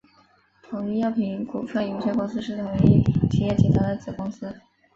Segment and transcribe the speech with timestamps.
[0.63, 4.51] 统一药品股份有限公司是统一企业集团的子公司。